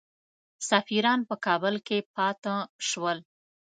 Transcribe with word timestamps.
سفیران 0.69 1.19
په 1.29 1.35
کابل 1.45 1.75
کې 1.87 1.97
پاته 2.15 2.55
شول. 2.87 3.17